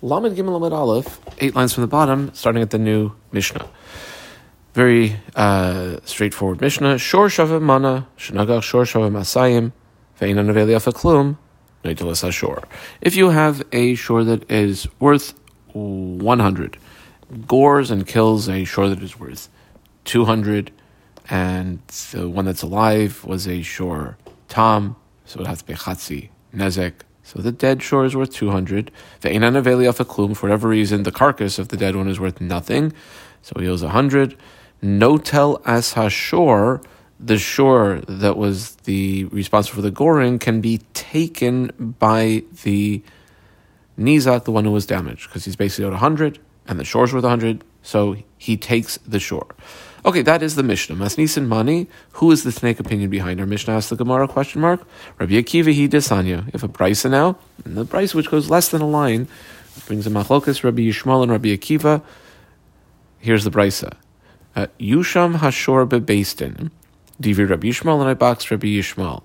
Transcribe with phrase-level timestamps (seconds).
[0.00, 3.68] Lamed Gimel Lamed Aleph, eight lines from the bottom, starting at the new Mishnah.
[4.72, 6.98] Very uh, straightforward Mishnah.
[6.98, 9.72] Shor Shavim Mana, Shanagach Shor Shavim Asayim,
[10.20, 11.36] Ve'ina Neveli Afaklum,
[11.82, 12.64] Neitelas HaShor.
[13.00, 15.34] If you have a shore that is worth
[15.72, 16.78] 100,
[17.48, 19.48] gores and kills a shore that is worth
[20.04, 20.70] 200,
[21.28, 21.80] and
[22.12, 24.94] the one that's alive was a shore Tom,
[25.24, 28.90] so it has to be Chatzi, Nezek, so the dead shore is worth 200.
[29.20, 32.18] The Ainanaveli of the klum, for whatever reason, the carcass of the dead one is
[32.18, 32.94] worth nothing.
[33.42, 34.34] So he owes 100.
[34.82, 36.82] Notel as hashore,
[37.20, 43.02] the shore that was the responsible for the goring, can be taken by the
[43.98, 47.24] nizak, the one who was damaged, because he's basically owed 100, and the shore's worth
[47.24, 49.48] 100, so he takes the shore.
[50.04, 50.94] Okay, that is the Mishnah.
[50.94, 53.74] Masnisin Mani, who is the snake opinion behind our Mishnah?
[53.74, 54.86] Ask the Gemara question mark.
[55.18, 56.48] Rabbi Akiva he desanya.
[56.54, 59.26] If a price now, and the price which goes less than a line,
[59.86, 62.02] brings a machlokas, Rabbi Yishmael and Rabbi Akiva.
[63.18, 63.96] Here's the brisa.
[64.54, 66.70] Uh, Yusham Hashor bebeistin.
[67.20, 69.22] Divi Rabbi Yishmael and I box Rabbi Yishmael.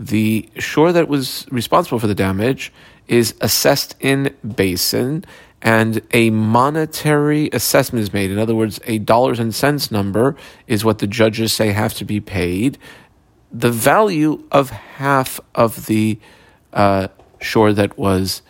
[0.00, 2.72] The shore that was responsible for the damage
[3.06, 5.24] is assessed in basin
[5.66, 8.30] and a monetary assessment is made.
[8.30, 10.36] In other words, a dollars and cents number
[10.68, 12.78] is what the judges say have to be paid.
[13.50, 16.20] The value of half of the
[16.72, 17.08] uh,
[17.40, 18.42] shore that was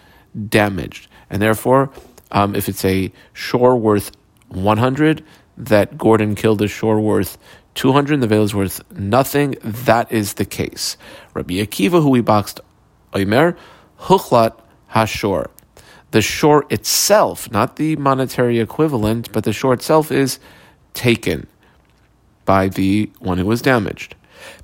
[0.48, 1.90] damaged, and therefore,
[2.32, 4.12] um, if it's a shore worth
[4.48, 5.24] 100,
[5.56, 7.38] that Gordon killed a shore worth
[7.76, 9.56] 200, the veil is worth nothing.
[9.64, 10.98] That is the case.
[11.32, 12.60] Rabbi Akiva, who we boxed,
[13.14, 13.56] Omer,
[14.00, 14.58] Huchlat
[14.92, 15.48] Hashor
[16.10, 20.38] the shore itself, not the monetary equivalent, but the shore itself is
[20.94, 21.46] taken
[22.44, 24.14] by the one who was damaged.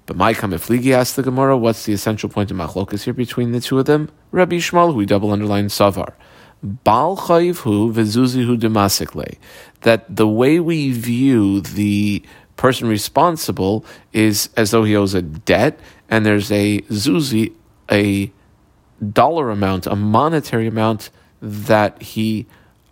[0.06, 3.60] But my Kamifligi asked the Gemara, what's the essential point of machlokas here between the
[3.60, 4.10] two of them?
[4.30, 6.14] Rabbi Yishmael, who we double underline Savar.
[6.62, 9.36] Bal hu vezuzihu demasikle.
[9.80, 12.22] That the way we view the
[12.56, 17.52] person responsible is as though he owes a debt, and there's a zuzi,
[17.90, 18.30] a
[19.12, 21.10] dollar amount, a monetary amount
[21.42, 22.46] that he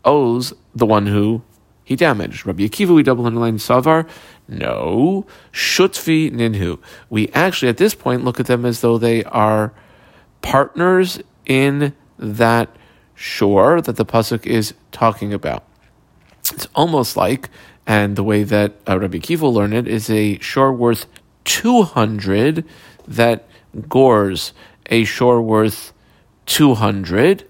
[0.04, 1.42] owes the one who
[1.84, 2.44] he damaged.
[2.44, 4.08] Rabbi Akiva, we double underline Savar.
[4.48, 5.26] No.
[5.52, 6.78] Shutfi Ninhu.
[7.08, 9.72] We actually, at this point, look at them as though they are
[10.42, 12.68] partners in that
[13.14, 15.64] shore that the Pasuk is talking about.
[16.52, 17.48] It's almost like,
[17.86, 21.06] and the way that uh, Rabbi Akiva learned it, is a shore worth
[21.44, 22.64] 200
[23.06, 23.46] that
[23.88, 24.52] gores
[24.86, 25.92] a shore worth
[26.46, 27.46] 200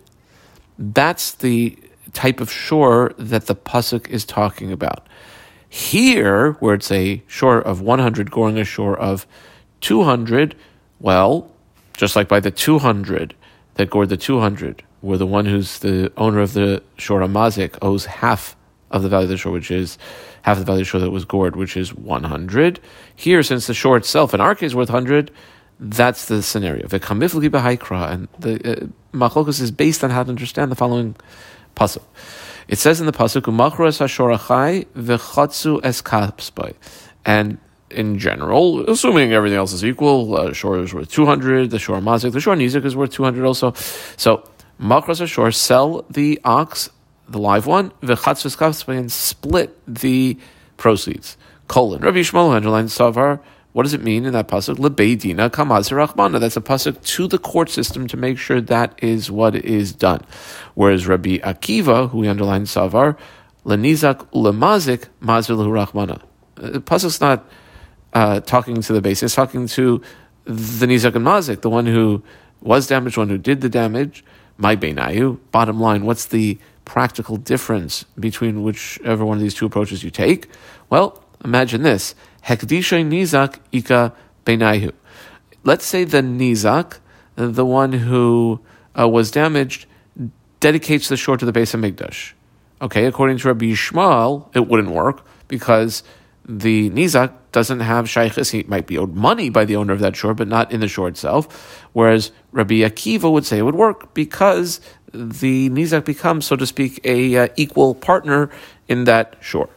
[0.80, 1.76] that's the
[2.14, 5.06] type of shore that the pasuk is talking about.
[5.68, 9.26] Here, where it's a shore of 100 going a shore of
[9.82, 10.56] 200,
[10.98, 11.50] well,
[11.92, 13.34] just like by the 200
[13.74, 18.06] that gored the 200, where the one who's the owner of the shore Mazik owes
[18.06, 18.56] half
[18.90, 19.98] of the value of the shore, which is
[20.42, 22.80] half the value of the shore that was gored, which is 100.
[23.14, 25.30] Here, since the shore itself in our case is worth 100,
[25.80, 26.86] that's the scenario.
[26.86, 28.86] The Khamivahikra and the uh,
[29.16, 31.16] machlokus is based on how to understand the following
[31.74, 32.02] pasuk.
[32.68, 36.92] It says in the pasuk, "Umachros hashorachai v'chatzu es
[37.24, 37.58] and
[37.90, 41.70] in general, assuming everything else is equal, uh, shore is worth two hundred.
[41.70, 43.72] The shore mazik, the shore nizik is worth two hundred also.
[44.18, 44.48] So
[44.80, 46.90] machros hashor sell the ox,
[47.26, 50.38] the live one, v'chatzu es and split the
[50.76, 51.38] proceeds.
[51.68, 52.02] Colon.
[52.02, 53.40] Rabbi Yishmael underline savar
[53.72, 54.76] what does it mean in that pasuk?
[54.76, 56.40] Lebeidina kamaz rachmana.
[56.40, 60.22] That's a pasuk to the court system to make sure that is what is done.
[60.74, 63.16] Whereas Rabbi Akiva, who we underline savar,
[63.64, 66.20] lenizak ulemazik mazir rachmana.
[66.56, 67.48] Uh, the pasuk's not
[68.12, 70.02] uh, talking to the base; it's talking to
[70.44, 72.22] the nizak and mazik, the one who
[72.60, 74.24] was damaged, one who did the damage.
[74.58, 75.38] My beinayu.
[75.52, 80.48] Bottom line, what's the practical difference between whichever one of these two approaches you take?
[80.90, 82.14] Well, imagine this
[82.44, 84.12] Hekdishay Nizak Ika
[84.44, 84.92] Benaihu.
[85.64, 86.98] Let's say the Nizak,
[87.36, 88.60] the one who
[88.98, 89.86] uh, was damaged,
[90.58, 92.32] dedicates the shore to the base of Mikdash.
[92.82, 96.02] Okay, according to Rabbi Yishmael, it wouldn't work because
[96.46, 98.50] the Nizak doesn't have shaykhis.
[98.52, 100.88] He might be owed money by the owner of that shore, but not in the
[100.88, 101.84] shore itself.
[101.92, 104.80] Whereas Rabbi Akiva would say it would work because
[105.12, 108.50] the Nizak becomes, so to speak, a uh, equal partner
[108.88, 109.68] in that shore.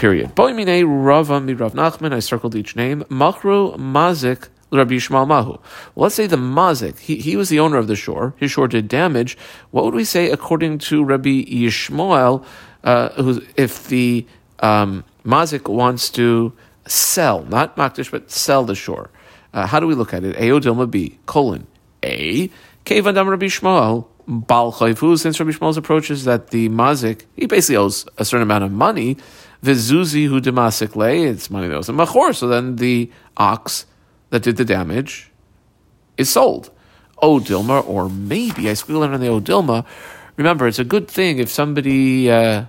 [0.00, 0.34] Period.
[0.34, 2.14] Boimine Rava mi Rav Nachman.
[2.14, 3.02] I circled each name.
[3.10, 5.58] Machru Mazik Rabbi Yishmael Mahu.
[5.94, 8.32] Let's say the Mazik, he, he was the owner of the shore.
[8.38, 9.36] His shore did damage.
[9.72, 12.42] What would we say according to Rabbi Yishmael,
[12.82, 14.26] uh, if the
[14.60, 16.54] um, Mazik wants to
[16.86, 19.10] sell, not Makdish, but sell the shore?
[19.52, 20.34] Uh, how do we look at it?
[20.38, 21.66] A B, colon,
[22.02, 22.48] A,
[22.86, 27.44] Kevan Dam Rabbi Yishmael, Bal Chayfu, since Rabbi Yishmael's approach is that the mazik, he
[27.46, 29.18] basically owes a certain amount of money.
[29.62, 33.86] Vizuzi hu demasik lay, it's money that was a machor, so then the ox
[34.30, 35.30] that did the damage
[36.16, 36.70] is sold.
[37.22, 39.84] O Dilma, or maybe I squeal on the O Dilma.
[40.36, 42.64] Remember, it's a good thing if somebody uh,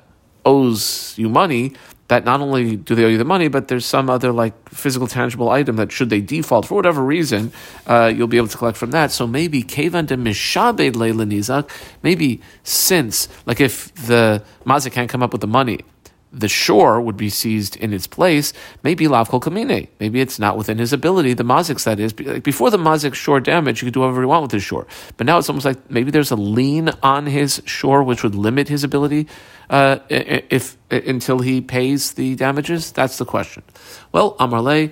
[0.46, 1.74] owes you money
[2.12, 5.08] that not only do they owe you the money, but there's some other like physical
[5.08, 7.54] tangible item that should they default for whatever reason,
[7.88, 9.12] uh, you'll be able to collect from that.
[9.12, 11.70] So maybe kevan de mishabed nizak,
[12.04, 15.86] maybe since like if the mazik can't come up with the money,
[16.34, 19.90] the shore would be seized in its place, maybe lavkol kamine.
[20.00, 22.14] Maybe it's not within his ability, the mazik's that is.
[22.14, 24.88] Before the mazik's shore damage, you could do whatever you want with his shore.
[25.18, 28.70] But now it's almost like maybe there's a lien on his shore which would limit
[28.70, 29.28] his ability
[29.70, 32.92] uh, if until he pays the damages.
[32.92, 33.64] That's the question.
[34.12, 34.92] Well, Amarle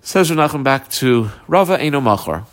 [0.00, 2.44] says Renachem back to Rava Eno Machor.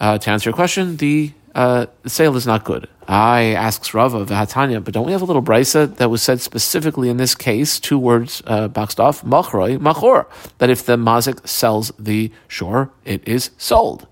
[0.00, 2.88] Uh, to answer your question, the uh, the sale is not good.
[3.08, 7.08] I asks Rava Vahatanya, but don't we have a little brisa that was said specifically
[7.08, 10.26] in this case, two words uh, boxed off, machroi, machor,
[10.58, 14.06] that if the mazik sells the shore, it is sold.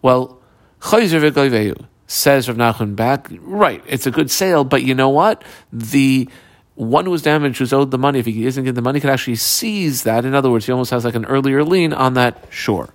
[0.00, 0.40] Well,
[0.80, 5.44] says Rav Nachman back, right, it's a good sale, but you know what?
[5.72, 6.28] The
[6.74, 9.10] one who was damaged, who's owed the money, if he isn't getting the money, could
[9.10, 10.24] actually seize that.
[10.24, 12.92] In other words, he almost has like an earlier lien on that shore.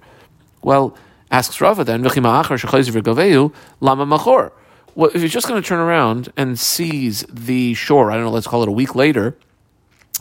[0.61, 0.97] Well,
[1.29, 4.51] Asks Rava then, lama machor.
[4.97, 8.31] Well, if you're just going to turn around and seize the shore, I don't know,
[8.31, 9.37] let's call it a week later,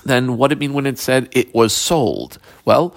[0.05, 2.39] then what did it mean when it said it was sold?
[2.67, 2.95] Well,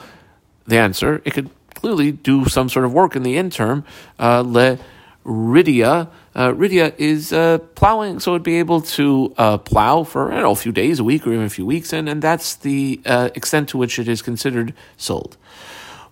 [0.68, 3.86] the answer, it could clearly do some sort of work in the interim.
[4.20, 4.78] Uh, le
[5.26, 6.54] ridia, uh,
[6.98, 10.56] is uh, plowing, so it'd be able to uh, plow for I don't know a
[10.56, 13.70] few days, a week, or even a few weeks, and and that's the uh, extent
[13.70, 15.38] to which it is considered sold.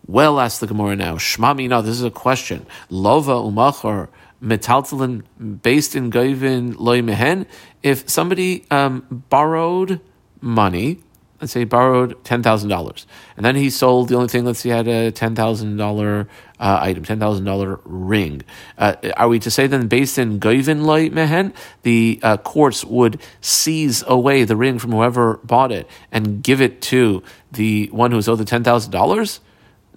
[0.05, 1.15] Well, ask the Gemara now.
[1.15, 2.65] Shmami, no, this is a question.
[2.89, 4.07] Lova umachar
[4.41, 5.23] metaltalin
[5.61, 7.45] based in Goivin loy mehen.
[7.83, 10.01] If somebody um, borrowed
[10.41, 10.99] money,
[11.39, 13.05] let's say he borrowed ten thousand dollars,
[13.35, 14.45] and then he sold the only thing.
[14.45, 16.27] Let's say he had a ten thousand uh, dollar
[16.59, 18.41] item, ten thousand dollar ring.
[18.77, 21.53] Uh, are we to say then, based in Goivin loy mehen,
[21.83, 26.81] the uh, courts would seize away the ring from whoever bought it and give it
[26.83, 29.39] to the one who's owed the ten thousand dollars?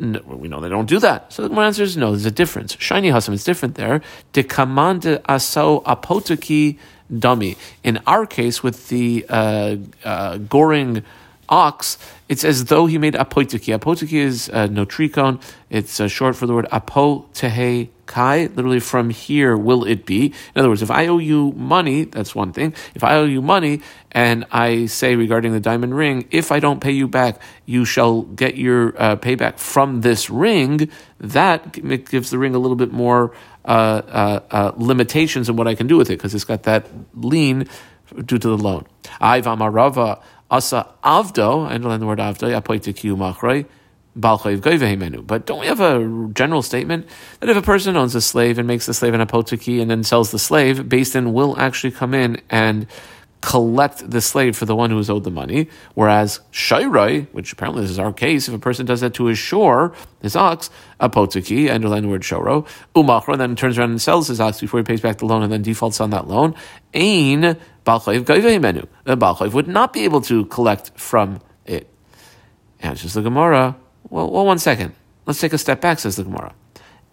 [0.00, 1.30] No, we know they don't do that.
[1.30, 2.74] So my answer is no, there's a difference.
[2.78, 4.00] Shiny Hasam is different there.
[4.32, 6.78] De kamande aso apotoki
[7.18, 7.58] dummy.
[7.84, 11.04] In our case, with the uh, uh, goring
[11.50, 11.98] ox,
[12.30, 13.78] it's as though he made apotoki.
[13.78, 15.42] Apotoki is uh, notricon.
[15.68, 20.26] It's uh, short for the word apotehe kai, literally from here will it be.
[20.26, 22.74] In other words, if I owe you money, that's one thing.
[22.94, 26.80] If I owe you money and I say regarding the diamond ring, if I don't
[26.80, 30.90] pay you back, you shall get your uh, payback from this ring,
[31.20, 31.72] that
[32.10, 33.32] gives the ring a little bit more
[33.64, 36.86] uh, uh, uh limitations in what I can do with it because it's got that
[37.14, 37.68] lien
[38.24, 38.86] due to the loan.
[39.20, 40.20] Aivamarava
[40.50, 43.66] asa avdo, I underline the word avdo, apoitikiu machroi,
[44.20, 47.06] but don't we have a general statement
[47.40, 50.04] that if a person owns a slave and makes the slave an apotuki and then
[50.04, 52.86] sells the slave, Din will actually come in and
[53.40, 55.68] collect the slave for the one who is owed the money.
[55.94, 59.38] Whereas shayrai, which apparently this is our case, if a person does that to his
[59.38, 60.70] shore, his ox,
[61.00, 64.84] apotuki, underline the word shoro, umachra, then turns around and sells his ox before he
[64.84, 66.54] pays back the loan and then defaults on that loan,
[66.92, 67.56] ain
[67.86, 68.86] balchayv menu.
[69.06, 71.88] Balchayv would not be able to collect from it.
[72.80, 73.76] Answers the Gemara.
[74.10, 74.94] Well, well, one second.
[75.24, 76.52] Let's take a step back, says the Gemara.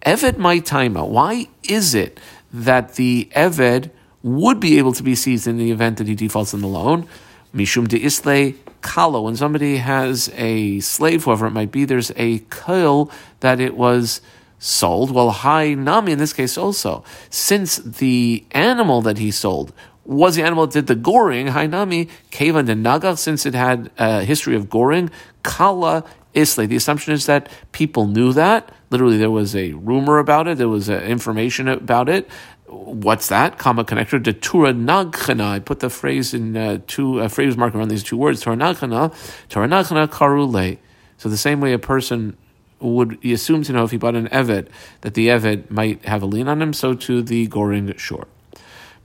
[0.01, 1.08] Eved my taima.
[1.08, 2.20] Why is it
[2.51, 3.92] that the Eved
[4.24, 7.08] would be able to be seized in the event that he defaults on the loan?
[7.54, 9.22] Mishum de isle kalo.
[9.22, 13.12] When somebody has a slave, whoever it might be, there's a kil
[13.42, 14.22] that it was
[14.60, 15.12] sold.
[15.12, 17.04] Well, hi nami in this case also.
[17.30, 19.72] Since the animal that he sold
[20.04, 24.24] was the animal that did the goring, Hainami, Kevan de Naga, since it had a
[24.24, 25.12] history of goring,
[25.44, 26.67] Kala Isle.
[26.67, 28.72] The assumption is that people knew that.
[28.89, 30.57] Literally, there was a rumor about it.
[30.57, 32.29] There was uh, information about it.
[32.67, 33.57] What's that?
[33.57, 34.22] Comma connector.
[34.22, 35.51] De Tura Nagchana.
[35.51, 38.41] I put the phrase in uh, two uh, phrase mark around these two words.
[38.41, 39.13] Tura Nagchana.
[39.50, 40.77] Tura Nagchana Karule.
[41.17, 42.38] So the same way a person
[42.79, 44.67] would he assume to know if he bought an evet
[45.01, 48.27] that the evet might have a lien on him, so to the goring shore.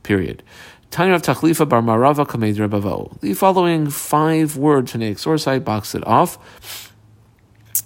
[0.03, 0.43] Period.
[0.91, 3.21] Tanya of Tachlifa Bar Marava Kamed.
[3.21, 6.92] The following five words in a source I box it off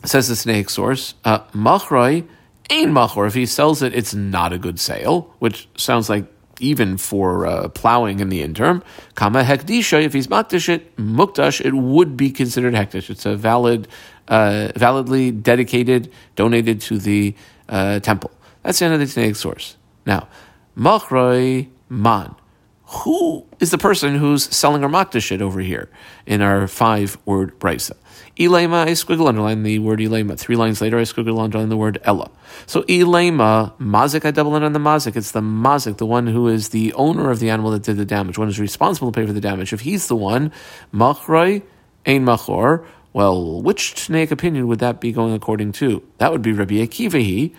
[0.05, 2.27] says the snake source, uh, Machroi
[2.71, 3.27] ain't Machr.
[3.27, 6.27] If he sells it, it's not a good sale, which sounds like
[6.59, 8.83] even for uh, plowing in the interim.
[9.15, 13.11] Kama hekdisha, if he's makdish it, mukdash, it would be considered hekdish.
[13.11, 13.89] It's a valid,
[14.29, 17.35] uh, validly dedicated, donated to the
[17.69, 18.31] uh, temple.
[18.63, 19.77] That's the end of the snake source.
[20.07, 20.29] Now,
[20.77, 22.35] Machroi man.
[22.99, 25.91] Who is the person who's selling or makdashit over here
[26.25, 27.93] in our five word brisa?
[28.37, 30.39] Elema, I squiggle underline the word Elema.
[30.39, 32.31] Three lines later, I squiggle underline the word Ella.
[32.67, 35.17] So Elema, Mazik, I double in on the Mazik.
[35.17, 38.05] It's the Mazik, the one who is the owner of the animal that did the
[38.05, 39.73] damage, one is responsible to pay for the damage.
[39.73, 40.53] If he's the one,
[40.93, 41.63] Machroi,
[42.07, 46.03] Ein Machor, well, which Tanaic opinion would that be going according to?
[46.19, 47.55] That would be Rabbi Akivahi,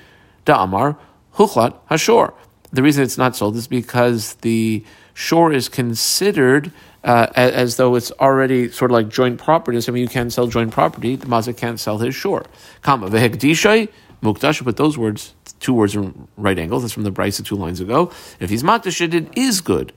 [0.45, 0.97] Da'amar,
[1.35, 2.33] Huchlat, Hashor.
[2.71, 4.83] The reason it's not sold is because the
[5.13, 6.71] shore is considered
[7.03, 9.79] uh, as, as, though it's already sort of like joint property.
[9.79, 11.15] So I mean, you can't sell joint property.
[11.15, 12.45] The mazik can't sell his shore.
[12.81, 13.89] Kama vehekdishay
[14.21, 14.63] mukdash.
[14.63, 16.83] But those words, two words are right angles.
[16.83, 18.11] That's from the Brisa two lines ago.
[18.39, 19.93] If he's makdash, it is good.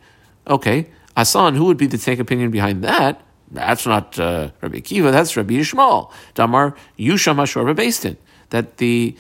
[0.46, 1.56] Okay, Asan.
[1.56, 3.20] Who would be the take opinion behind that?
[3.50, 5.10] That's not uh, Rabbi Kiva.
[5.10, 6.12] That's Rabbi Yishmael.
[6.34, 8.16] Damar Yusham Hashor.
[8.50, 9.16] That the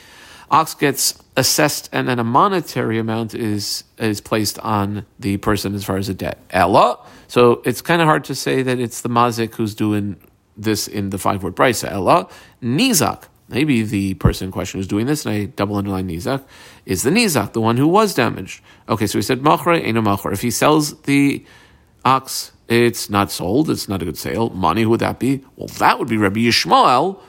[0.50, 5.84] ox gets assessed and then a monetary amount is is placed on the person as
[5.84, 6.38] far as a debt.
[6.50, 6.98] Ella.
[7.28, 10.16] So it's kind of hard to say that it's the mazik who's doing
[10.56, 11.90] this in the five word brisa.
[11.90, 12.28] Ella
[12.62, 13.24] nizak.
[13.48, 16.44] Maybe the person in question who's doing this, and I double underline nizak,
[16.86, 18.62] is the nizak, the one who was damaged.
[18.88, 20.32] Okay, so we said machre, eno machre.
[20.32, 21.44] If he sells the
[22.04, 24.50] ox, it's not sold, it's not a good sale.
[24.50, 25.42] Money, who would that be?
[25.56, 27.20] Well, that would be Rabbi Yishmael,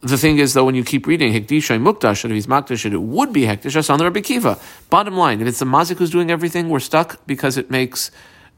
[0.00, 2.96] the thing is, though, when you keep reading Hekdisha and Mukdash, if he's Makdash, it
[2.96, 4.58] would be Hekdish on the Rabbi Kiva.
[4.90, 8.10] Bottom line, if it's the Mazik who's doing everything, we're stuck because it makes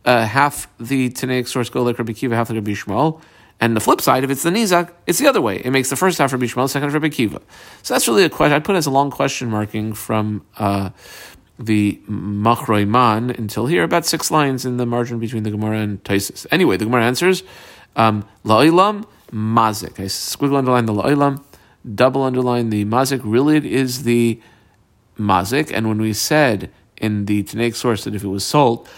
[0.05, 3.23] uh, half the Tanaic source go like Rabbi Kiva, half like Rabbi Yishmael.
[3.59, 5.57] And the flip side, if it's the Nizak, it's the other way.
[5.57, 7.41] It makes the first half Rabbi Yishmael, second Rabbi Kiva.
[7.83, 8.55] So that's really a question.
[8.55, 10.91] I put as a long question marking from uh,
[11.59, 16.03] the Machroi Man until here, about six lines in the margin between the Gemara and
[16.05, 16.47] Taisis.
[16.51, 17.43] Anyway, the Gemara answers,
[17.97, 19.99] um, La'ilam, mazik.
[19.99, 21.43] I squiggle underline the la'ilam,
[21.95, 23.21] double underline the mazik.
[23.25, 24.41] Really, it is the
[25.19, 25.71] mazik.
[25.73, 28.89] And when we said in the Tanaic source that if it was sold,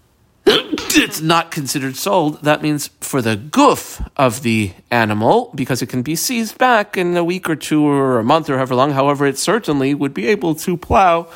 [0.46, 2.42] it's not considered sold.
[2.42, 7.16] That means for the goof of the animal, because it can be seized back in
[7.16, 8.92] a week or two or a month or however long.
[8.92, 11.28] However, it certainly would be able to plow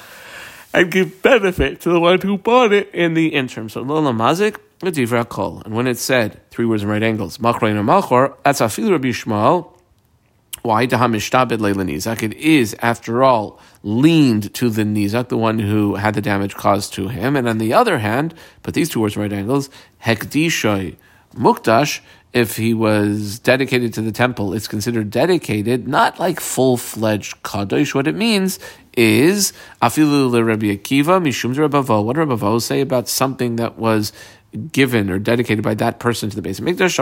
[0.73, 3.69] and give benefit to the one who bought it in the interim.
[3.69, 8.35] So, Lola Mazik, and when it said three words in right angles, Machrein or Machor,
[8.45, 9.73] that's Afil Rabbi Yishmael.
[10.63, 12.23] Why Nizak?
[12.23, 16.95] It is, after all, leaned to the Nizak, the one who had the damage caused
[16.95, 17.37] to him.
[17.37, 19.69] And on the other hand, put these two words in right angles,
[20.03, 20.97] Hekdishoy
[21.35, 22.01] Mukdash,
[22.33, 27.95] if he was dedicated to the temple, it's considered dedicated, not like full fledged Kadosh.
[27.95, 28.59] What it means
[28.97, 32.05] is Afilu Rabbi Akiva, Mishum Rabavo.
[32.05, 34.13] What did Rabavo say about something that was
[34.73, 36.95] given or dedicated by that person to the base of Mikdash,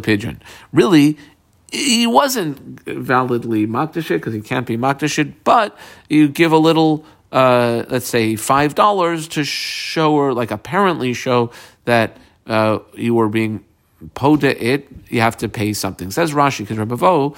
[0.00, 0.36] Pidyon.
[0.72, 1.18] Really,
[1.72, 5.76] he wasn't validly Makdashit because he can't be Makdashit, but
[6.08, 11.50] you give a little, uh, let's say, $5 to show or like apparently show
[11.84, 13.64] that uh, you were being
[14.14, 16.10] poda it, you have to pay something.
[16.10, 17.36] Says Rashi, because Rashi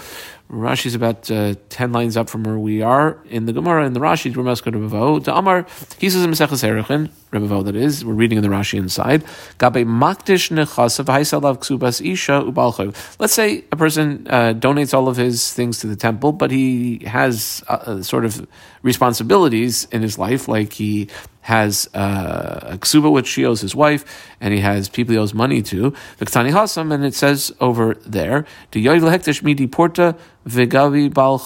[0.50, 3.86] is about uh, 10 lines up from where we are in the Gemara.
[3.86, 5.24] In the Rashi, Ramaska Rebavo.
[5.24, 5.66] To Amar,
[5.98, 9.24] he says in Mesechus Erechin, Rebavo that is, we're reading in the Rashi inside.
[12.02, 13.16] Isha ubalchav.
[13.18, 16.98] Let's say a person uh, donates all of his things to the temple, but he
[17.06, 18.46] has uh, sort of
[18.82, 21.08] responsibilities in his life, like he
[21.42, 24.04] has uh, a ksuba which she owes his wife,
[24.40, 25.90] and he has people he owes money to.
[26.20, 31.40] Hasam, and it says over there, to hektish midi porta v'gavi bal.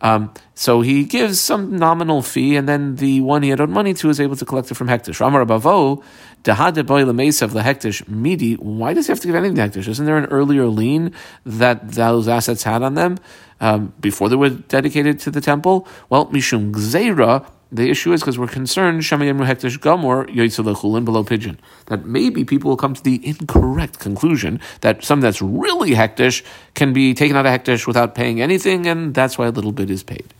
[0.00, 3.94] Um, so he gives some nominal fee, and then the one he had owed money
[3.94, 5.20] to is able to collect it from hektish.
[5.20, 6.02] Ramar abavo.
[6.44, 8.54] Dahade boy lemesav the hektish midi.
[8.54, 9.86] Why does he have to give anything to hektish?
[9.86, 11.12] Isn't there an earlier lien
[11.46, 13.18] that those assets had on them
[13.60, 15.86] um, before they were dedicated to the temple?
[16.08, 21.56] Well, mishum gzeira the issue is because we're concerned Hektish Gamor below pidyon.
[21.86, 26.92] That maybe people will come to the incorrect conclusion that something that's really hektish can
[26.92, 30.02] be taken out of hektish without paying anything, and that's why a little bit is
[30.02, 30.34] paid.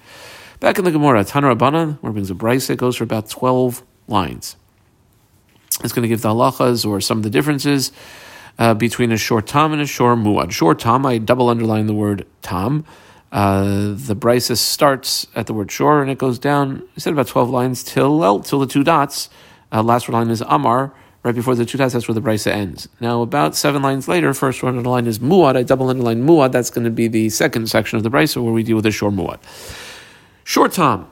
[0.61, 3.31] Back in the Gemara, Tanur Abana, where it brings a bryce, it goes for about
[3.31, 4.57] 12 lines.
[5.83, 7.93] It's going to give the halachas or some of the differences
[8.59, 10.51] uh, between a short tam and a short muad.
[10.51, 12.85] Short tam, I double underline the word tam.
[13.33, 17.29] Uh, the Brysis starts at the word shore and it goes down, I said about
[17.29, 19.31] 12 lines till, till the two dots.
[19.73, 20.95] Uh, last word line is Amar.
[21.23, 22.89] Right before the two dots, that's where the Brisa ends.
[23.01, 25.57] Now, about seven lines later, first one on the line is Muad.
[25.57, 26.51] I double underline Muad.
[26.53, 28.91] That's going to be the second section of the Brisa where we deal with the
[28.91, 29.39] shore Muad.
[30.45, 31.09] Short Tom.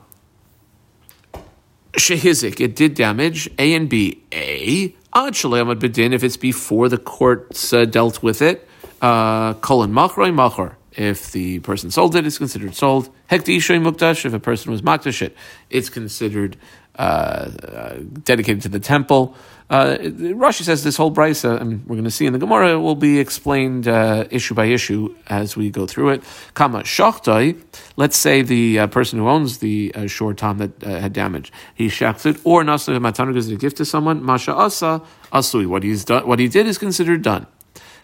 [1.93, 3.49] Shehizik, it did damage.
[3.57, 4.21] A and B.
[4.33, 4.93] A.
[5.13, 8.67] Ad Bedin, if it's before the courts uh, dealt with it.
[9.01, 13.09] Uh, Colon Machroy Machor If the person sold it, it's considered sold.
[13.29, 14.25] Hekti mukdash.
[14.25, 15.35] If a person was makdash it,
[15.69, 16.57] it's considered
[16.95, 19.35] uh, uh, dedicated to the temple.
[19.69, 22.95] Uh, Rashi says this whole brisa, and we're going to see in the Gemara, will
[22.95, 26.23] be explained uh, issue by issue as we go through it.
[26.55, 27.57] Kama shachtai,
[27.95, 31.53] let's say the uh, person who owns the uh, short tom that uh, had damage,
[31.73, 35.65] he shachs it, or nasa matana gives a gift to someone, masha asa asui.
[35.65, 37.47] What he's done, what he did is considered done.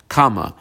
[0.07, 0.55] Kama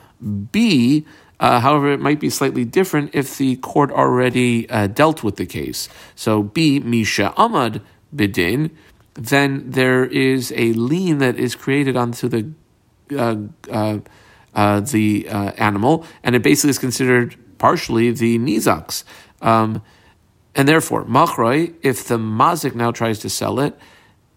[0.50, 1.06] B.
[1.38, 5.46] Uh, however, it might be slightly different if the court already uh, dealt with the
[5.46, 5.88] case.
[6.14, 6.80] So B.
[6.80, 7.82] Misha Amad
[8.14, 8.70] Bidin
[9.16, 12.50] then there is a lien that is created onto the
[13.16, 13.36] uh,
[13.70, 13.98] uh,
[14.54, 19.04] uh, the uh, animal, and it basically is considered partially the nizaks.
[19.40, 19.82] Um,
[20.54, 23.78] and therefore, machroi, if the mazik now tries to sell it,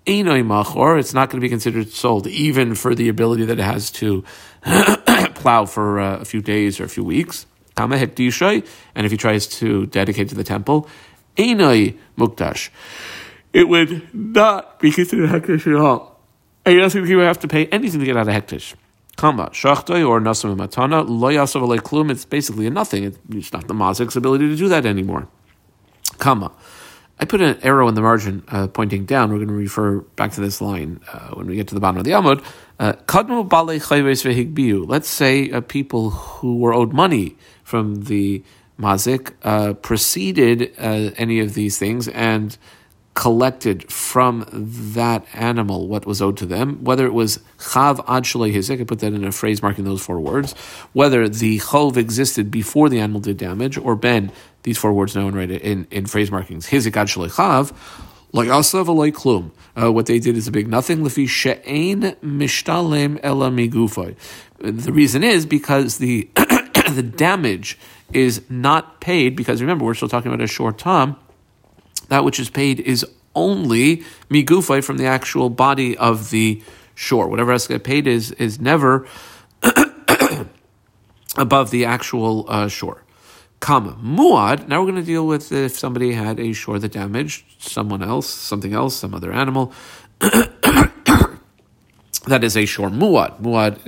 [0.06, 3.63] enoi machor, it's not going to be considered sold, even for the ability that it
[3.63, 4.24] has to
[5.39, 7.48] plow for uh, a few days or a few weeks.
[7.77, 10.88] And if he tries to dedicate to the temple,
[11.38, 11.98] it
[13.67, 16.19] would not be considered hektish at all.
[16.65, 18.74] And you don't think he would have to pay anything to get out of hektish.
[19.17, 23.15] Or matana, klum, it's basically a nothing.
[23.31, 25.27] It's not the mazik's ability to do that anymore.
[27.21, 29.31] I put an arrow in the margin uh, pointing down.
[29.31, 31.97] We're going to refer back to this line uh, when we get to the bottom
[31.97, 32.43] of the Amud.
[32.79, 32.93] Uh,
[34.88, 38.43] Let's say uh, people who were owed money from the
[38.79, 42.57] mazik uh, preceded uh, any of these things and
[43.19, 48.79] collected from that animal what was owed to them, whether it was chav ad hizek,
[48.79, 50.53] I put that in a phrase marking those four words,
[50.93, 54.31] whether the chov existed before the animal did damage, or ben,
[54.63, 57.74] these four words known right in, in phrase markings, hizek ad chav,
[58.32, 59.51] like asav alay klum.
[59.82, 61.00] Uh, what they did is a big nothing.
[61.00, 63.50] Lefi she'ein mishtalem ela.
[64.60, 67.78] The reason is because the the damage
[68.12, 71.16] is not paid because remember we're still talking about a short time
[72.10, 76.62] that which is paid is only migufay from the actual body of the
[76.96, 77.28] shore.
[77.28, 79.08] Whatever has to get paid is is never
[81.38, 83.04] above the actual uh, shore.
[83.60, 84.67] Kama muad.
[84.67, 88.30] Now we're going to deal with if somebody had a shore that damaged someone else,
[88.30, 89.74] something else, some other animal.
[92.30, 93.42] that is a shore muad.
[93.42, 93.80] Muad,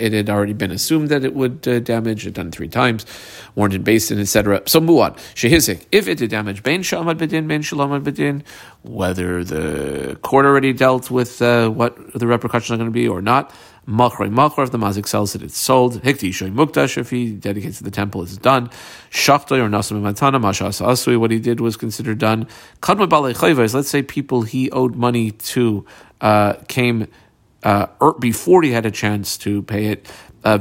[0.00, 3.06] it, had already been assumed that it would uh, damage, it done three times,
[3.54, 4.62] warned in basin, etc.
[4.66, 8.42] So muad, shehizik, if it did damage, ben shamad bedin, ben shalomad bedin,
[8.82, 13.22] whether the court already dealt with uh, what the repercussions are going to be or
[13.22, 13.52] not,
[13.86, 16.00] Machrei Machr, if the mazik sells it, it's sold.
[16.02, 18.70] Hikti Shoy Mukdash, if he dedicates to the temple, it's done.
[19.10, 22.46] Shachtoy or Nasam Matana, Masha Asui, what he did was considered done.
[22.80, 25.84] Kadma Balei let's say people he owed money to
[26.22, 27.06] uh, came
[27.64, 30.10] uh, before he had a chance to pay it,
[30.44, 30.58] uh,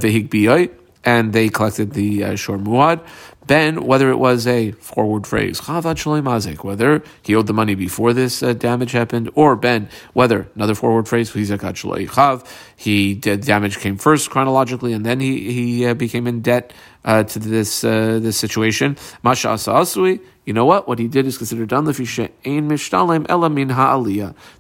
[1.06, 3.06] and they collected the uh, shor muad.
[3.46, 8.54] Ben, whether it was a forward phrase, whether he owed the money before this uh,
[8.54, 15.06] damage happened, or Ben, whether another forward phrase, he did damage came first chronologically, and
[15.06, 16.72] then he he uh, became in debt
[17.06, 18.98] uh, to this uh, this situation.
[19.24, 20.88] Masha asui, you know what?
[20.88, 21.86] What he did is considered done.
[21.86, 21.94] The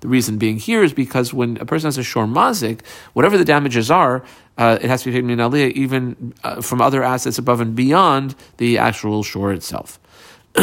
[0.03, 2.81] reason being here is because when a person has a shor mazik,
[3.13, 4.23] whatever the damages are,
[4.57, 7.75] uh, it has to be paid min aliyah, even uh, from other assets above and
[7.75, 9.99] beyond the actual shore itself.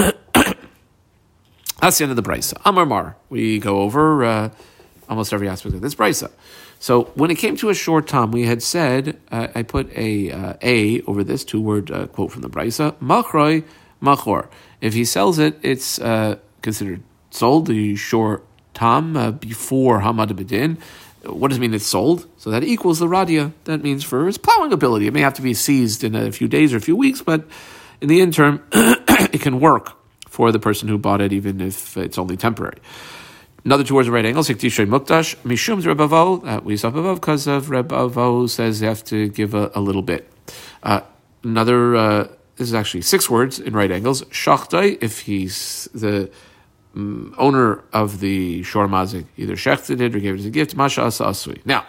[1.80, 2.60] That's the end of the brisa.
[2.64, 3.16] Amar Mar.
[3.30, 4.50] We go over uh,
[5.08, 6.30] almost every aspect of this brisa.
[6.80, 10.32] So when it came to a short time, we had said uh, I put a
[10.32, 12.94] uh, a over this two word uh, quote from the brisa.
[12.94, 13.64] Machroi
[14.02, 14.48] machor.
[14.80, 17.66] If he sells it, it's uh, considered sold.
[17.66, 20.78] The short tam uh, before hamad bedin.
[21.30, 22.26] What does it mean it's sold?
[22.38, 23.52] So that equals the radia.
[23.64, 25.06] That means for its plowing ability.
[25.06, 27.46] It may have to be seized in a few days or a few weeks, but
[28.00, 29.92] in the interim, it can work
[30.26, 32.78] for the person who bought it, even if it's only temporary.
[33.64, 37.66] Another two words right angles, Hiktishrei Mukdash, Mishum Rebavo, that we saw above because of
[37.66, 40.30] Rebavo says you have to give a, a little bit.
[40.82, 41.00] Uh,
[41.44, 46.30] another, uh, this is actually six words in right angles, Shachtai, if he's the
[46.96, 50.74] um, owner of the Shor Mazik, either shechted it or gave it as a gift,
[50.74, 51.60] Masha Asui.
[51.66, 51.84] Now,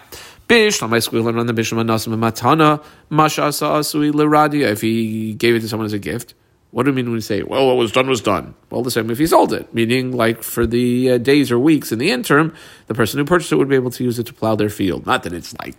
[0.50, 5.56] Bish, on my school, on the Bishlam Nasim Matana, Masha Asui Leradia, if he gave
[5.56, 6.34] it to someone as a gift,
[6.72, 8.56] what do we mean when we say, well, what was done was done?
[8.70, 11.92] Well, the same if he sold it, meaning like for the uh, days or weeks
[11.92, 12.56] in the interim,
[12.88, 15.06] the person who purchased it would be able to use it to plow their field.
[15.06, 15.76] Not that it's like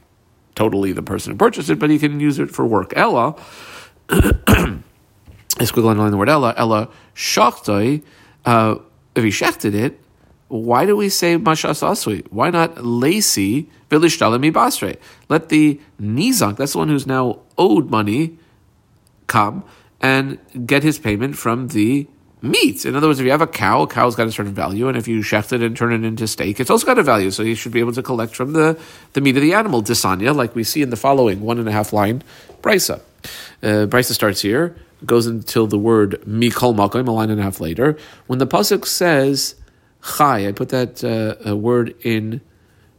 [0.55, 2.93] totally the person who purchased it, but he can use it for work.
[2.95, 3.35] Ella,
[4.11, 8.03] I squiggle underline the word Ella, Ella shachtoi,
[8.45, 8.77] uh,
[9.15, 9.99] if he shechted it,
[10.49, 12.27] why do we say mashas asui?
[12.31, 14.99] Why not lacy vilishtalemi basre?
[15.31, 18.37] Let the nizak, that's the one who's now owed money,
[19.27, 19.65] come
[20.03, 22.09] and get his payment from the
[22.43, 22.85] meat.
[22.85, 24.99] In other words, if you have a cow, a cow's got a certain value, and
[24.99, 27.31] if you shecht it and turn it into steak, it's also got a value.
[27.31, 28.79] So you should be able to collect from the,
[29.13, 31.73] the meat of the animal, disanya, like we see in the following one and a
[31.73, 32.23] half line
[32.61, 33.01] brisa.
[33.63, 37.61] Uh, brisa starts here, goes until the word mikol makom, a line and a half
[37.61, 37.97] later.
[38.27, 39.55] When the pasuk says
[40.17, 42.41] chai, I put that uh, word in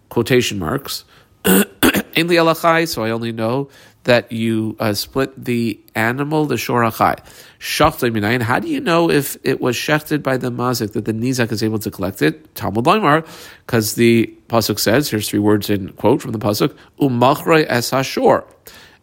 [0.10, 1.04] quotation marks.
[1.44, 3.70] Ainli alachai, so I only know
[4.04, 7.20] that you uh, split the animal, the shorachai.
[7.60, 8.42] Shachtai.
[8.42, 11.64] How do you know if it was shechted by the mazik that the nizak is
[11.64, 12.54] able to collect it?
[12.56, 13.26] Talmud Laimar,
[13.66, 18.46] because the pasuk says here's three words in quote from the pasuk umachrei es hashor,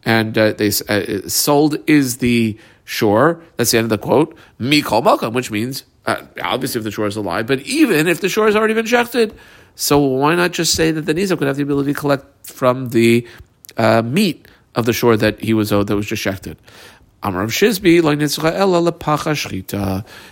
[0.04, 3.42] and uh, they uh, sold is the shore.
[3.56, 4.36] That's the end of the quote.
[4.58, 8.28] Mikol malkam, which means uh, obviously if the shore is alive, but even if the
[8.28, 9.34] shore has already been shechted.
[9.76, 12.90] So why not just say that the nizak would have the ability to collect from
[12.90, 13.26] the
[13.78, 16.56] uh, meat of the shore that he was owed that was just shechted?
[17.22, 18.00] Amar of Shizbi,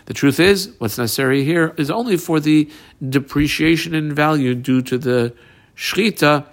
[0.06, 2.70] The truth is, what's necessary here is only for the
[3.06, 5.34] depreciation in value due to the
[5.76, 6.46] shchita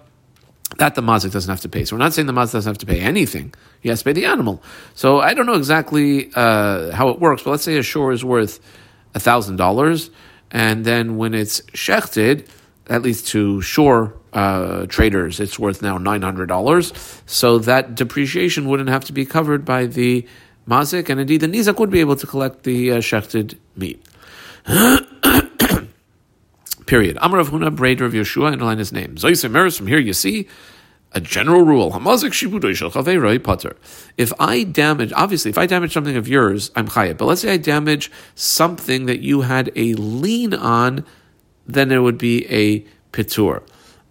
[0.78, 1.86] that the mazik doesn't have to pay.
[1.86, 3.54] So we're not saying the mazik doesn't have to pay anything.
[3.80, 4.62] He has to pay the animal.
[4.94, 8.26] So I don't know exactly uh, how it works, but let's say a shore is
[8.26, 8.60] worth
[9.14, 10.10] thousand dollars,
[10.52, 12.48] and then when it's shechted,
[12.90, 16.94] at least to shore uh, traders, it's worth now nine hundred dollars.
[17.26, 20.28] So that depreciation wouldn't have to be covered by the
[20.68, 24.06] mazik, and indeed the nizak would be able to collect the uh, shechted meat.
[26.86, 27.18] Period.
[27.20, 29.16] Amar of Huna, Brader of Yeshua, underline his name.
[29.16, 30.48] Zoyse from here you see
[31.16, 31.92] a general rule.
[31.92, 33.76] Hamazik Shibudoy Potter.
[34.18, 37.18] If I damage, obviously, if I damage something of yours, I'm chayav.
[37.18, 41.06] But let's say I damage something that you had a lien on,
[41.66, 43.64] then it would be a pitur.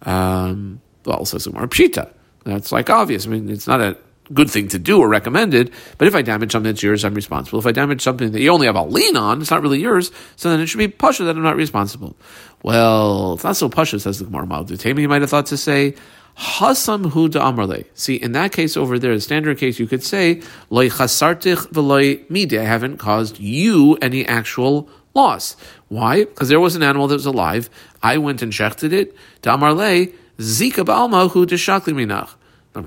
[0.03, 2.11] Um, well, says Umar Pshita.
[2.43, 3.25] That's like obvious.
[3.25, 3.97] I mean, it's not a
[4.33, 7.59] good thing to do or recommended, but if I damage something that's yours, I'm responsible.
[7.59, 10.11] If I damage something that you only have a lien on, it's not really yours,
[10.35, 12.15] so then it should be Pasha that I'm not responsible.
[12.63, 15.01] Well, it's not so Pasha, says the Gemara Maldutemi.
[15.01, 15.95] You might have thought to say,
[16.37, 17.85] Hasam hu amarle.
[17.93, 22.29] See, in that case over there, the standard case, you could say, loy chasartich v'loy
[22.29, 22.59] mide.
[22.59, 25.55] I haven't caused you any actual loss.
[25.87, 26.25] Why?
[26.25, 27.69] Because there was an animal that was alive.
[28.03, 29.15] I went and shechted it.
[29.43, 32.35] To amarle, zika ba'alma hu deshakli minach.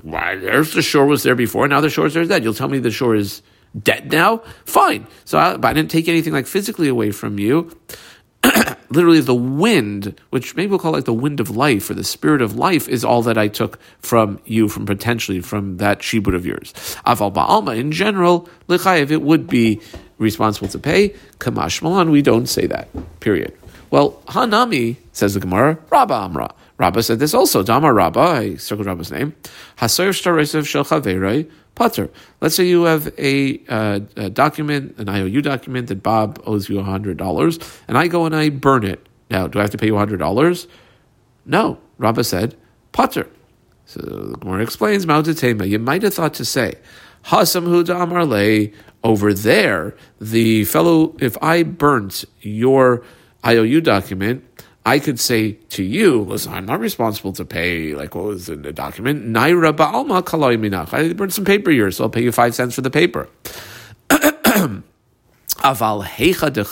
[0.03, 0.35] Why?
[0.35, 1.67] There's the shore was there before.
[1.67, 2.43] Now the shore is dead.
[2.43, 3.41] You'll tell me the shore is
[3.81, 4.43] dead now?
[4.65, 5.07] Fine.
[5.25, 7.71] So I, I didn't take anything like physically away from you.
[8.89, 12.41] literally the wind, which maybe we'll call like the wind of life or the spirit
[12.41, 16.45] of life, is all that I took from you, from potentially from that shibud of
[16.45, 16.73] yours.
[17.05, 19.81] Aval ba'alma, in general, lichayev, it would be
[20.19, 21.15] responsible to pay.
[21.39, 22.87] Kamash malan, we don't say that.
[23.19, 23.57] Period.
[23.89, 26.53] Well, Hanami, says the Gemara, Rabba Amra.
[26.77, 27.63] Rabba said this also.
[27.63, 29.35] Dama Rabba, I circled Rabba's name.
[29.77, 32.09] Hasoyer shtaresev shel chaverei putter.
[32.41, 36.75] Let's say you have a, uh, a, document, an IOU document that Bob owes you
[36.75, 39.07] $100, and I go and I burn it.
[39.29, 40.67] Now, do I have to pay you $100?
[41.45, 41.77] No.
[41.97, 42.55] Rabba said,
[42.91, 43.27] putter.
[43.85, 46.75] So the Gemara explains, Mautatema, you might have thought to say,
[47.25, 53.03] Hasam Huda Amarle, over there, the fellow, if I burnt your
[53.45, 54.43] IOU document,
[54.85, 58.63] I could say to you, listen, I'm not responsible to pay, like what was in
[58.63, 59.25] the document?
[59.25, 60.93] Naira ba'alma kaloi minach.
[60.93, 63.29] I burned some paper here, so I'll pay you five cents for the paper.
[64.09, 64.83] Aval
[66.05, 66.63] hecha de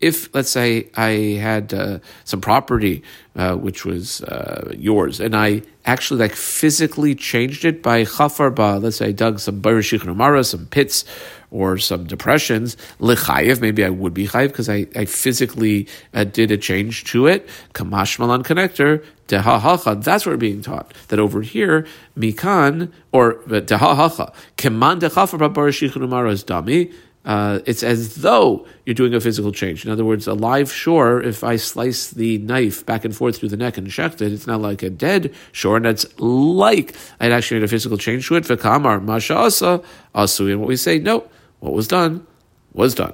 [0.00, 3.02] If, let's say, I had uh, some property
[3.34, 8.78] uh, which was uh, yours, and I actually like physically changed it by chafar ba,
[8.78, 11.04] let's say I dug some barishich some pits,
[11.50, 16.50] or some depressions, lechayev, maybe I would be chayev because I, I physically uh, did
[16.50, 17.48] a change to it.
[17.72, 20.92] Kamash malan connector, dehahacha, that's what we're being taught.
[21.08, 21.86] That over here,
[22.18, 26.92] mikan, or dehahacha, keman dechafer babar is dami,
[27.26, 29.84] uh, it's as though you're doing a physical change.
[29.84, 33.48] In other words, a live shore, if I slice the knife back and forth through
[33.48, 37.32] the neck and shecht it, it's not like a dead shore, and it's like I'd
[37.32, 38.44] actually made a physical change to it.
[38.44, 39.82] V'kamar masha asa
[40.14, 40.52] asu.
[40.52, 42.24] And what we say, no, what was done
[42.72, 43.12] was done.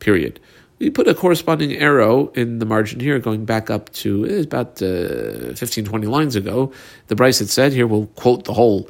[0.00, 0.38] Period.
[0.78, 4.82] We put a corresponding arrow in the margin here, going back up to eh, about
[4.82, 6.72] uh, 15, 20 lines ago.
[7.08, 8.88] The Bryce had said, here we'll quote the whole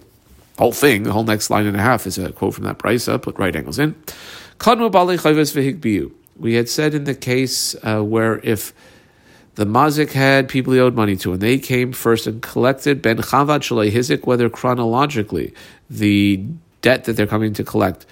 [0.60, 3.06] whole thing, the whole next line and a half is a quote from that Bryce,
[3.06, 3.94] put right angles in.
[6.36, 8.72] We had said in the case uh, where if
[9.54, 13.16] the mazik had people he owed money to, and they came first and collected ben
[13.18, 15.52] chavad hizik, whether chronologically
[15.88, 16.44] the
[16.82, 18.06] debt that they're coming to collect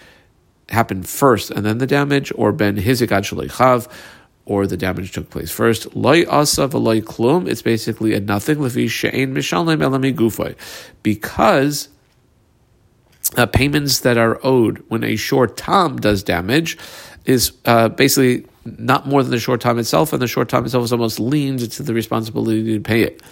[0.69, 3.89] happened first and then the damage, or ben hizikad chav,
[4.47, 5.95] or the damage took place first.
[5.95, 7.47] Loy asa v'loy klum.
[7.47, 8.57] It's basically a nothing.
[8.57, 10.55] Lefi she'ein mishalem elami gufay,
[11.03, 11.89] because
[13.37, 16.79] uh, payments that are owed when a short time does damage
[17.25, 20.85] is uh, basically not more than the short time itself, and the short time itself
[20.85, 23.23] is almost leans into the responsibility to pay it.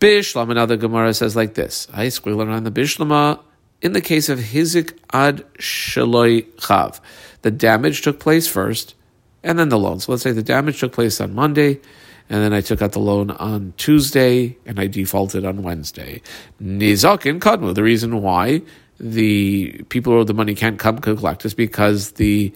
[0.00, 3.40] Bishlama, another Gemara says like this: I squeal around the Bishlama.
[3.82, 7.00] In the case of Hizik ad Shaloi Chav,
[7.42, 8.94] the damage took place first,
[9.42, 10.00] and then the loan.
[10.00, 11.80] So let's say the damage took place on Monday,
[12.30, 16.22] and then I took out the loan on Tuesday, and I defaulted on Wednesday.
[16.62, 17.74] Nizakin Kadmu.
[17.74, 18.62] The reason why
[18.98, 22.52] the people who the money can't come collect is because the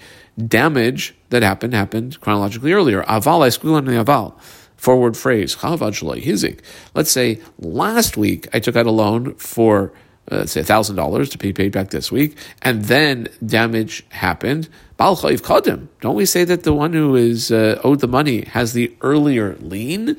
[0.47, 3.03] damage that happened happened chronologically earlier.
[3.05, 4.39] Aval, I squeal on the aval.
[4.77, 6.61] Forward phrase, hizik.
[6.95, 9.93] Let's say last week I took out a loan for,
[10.31, 14.69] uh, let's say, $1,000 to be paid back this week, and then damage happened.
[14.99, 15.87] Bal Chayiv kadim.
[16.01, 19.55] Don't we say that the one who is uh, owed the money has the earlier
[19.61, 20.17] lien?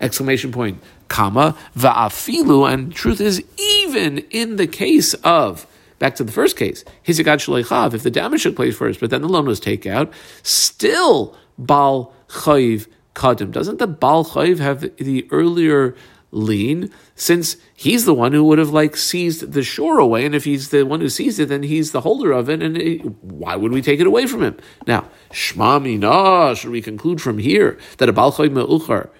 [0.00, 5.64] Exclamation point comma, va'afilu, and truth is, even in the case of,
[6.00, 9.22] back to the first case, hizigad shleichav, if the damage took place first, but then
[9.22, 10.12] the loan was taken out,
[10.42, 13.52] still bal chayiv kadim.
[13.52, 15.94] Doesn't the bal chayiv have the earlier
[16.36, 20.44] lien, since he's the one who would have like seized the shore away, and if
[20.44, 23.56] he's the one who seized it, then he's the holder of it, and it, why
[23.56, 24.56] would we take it away from him?
[24.86, 29.10] Now, shmami na, should we conclude from here that a bal chayiv me'uchar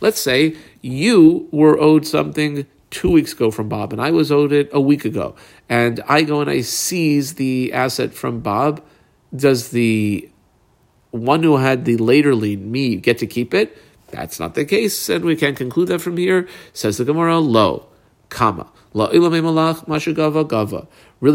[0.00, 4.52] Let's say you were owed something two weeks ago from Bob, and I was owed
[4.52, 5.36] it a week ago,
[5.68, 8.84] and I go and I seize the asset from Bob.
[9.34, 10.28] Does the
[11.10, 13.78] one who had the later lien, me, get to keep it?
[14.14, 16.46] That's not the case, and we can conclude that from here.
[16.72, 17.88] Says the Gemara, lo,
[18.28, 18.70] comma.
[18.94, 19.42] Really,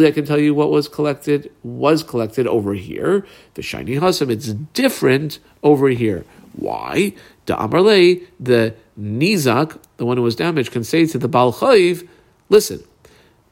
[0.08, 3.26] I can tell you what was collected was collected over here.
[3.56, 6.24] The shiny hasam, it's different over here.
[6.54, 7.14] Why?
[7.48, 12.08] The Amarle, the Nizak, the one who was damaged, can say to the Bal Chayiv,
[12.48, 12.82] listen,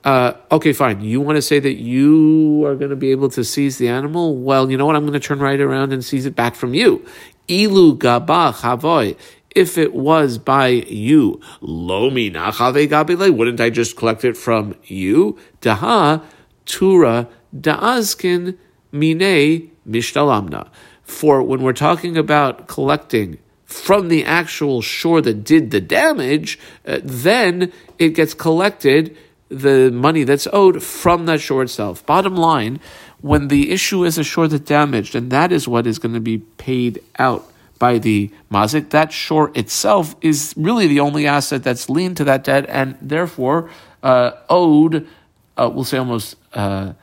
[0.06, 1.02] uh, okay, fine.
[1.02, 4.38] You want to say that you are going to be able to seize the animal?
[4.38, 4.96] Well, you know what?
[4.96, 7.06] I'm going to turn right around and seize it back from you.
[7.48, 9.18] Ilu gaba chavoy.
[9.56, 15.38] If it was by you, lomi nachave gabile, wouldn't I just collect it from you?
[15.62, 16.22] Daha
[16.66, 18.58] tura daazkin
[18.92, 20.70] mine mishtalamna
[21.08, 27.00] for when we're talking about collecting from the actual shore that did the damage, uh,
[27.04, 29.18] then it gets collected
[29.50, 32.06] the money that's owed from that shore itself.
[32.06, 32.80] Bottom line,
[33.22, 36.20] when the issue is a shore that damaged, and that is what is going to
[36.20, 37.46] be paid out
[37.80, 42.44] by the mazik, that shore itself is really the only asset that's lien to that
[42.44, 43.70] debt, and therefore
[44.04, 45.08] uh, owed.
[45.56, 46.94] Uh, we'll say almost uh,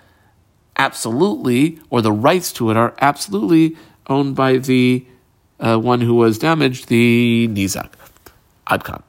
[0.76, 3.76] absolutely, or the rights to it are absolutely
[4.08, 5.04] owned by the
[5.60, 7.92] uh, one who was damaged, the Nizak.
[8.66, 9.02] Adkan.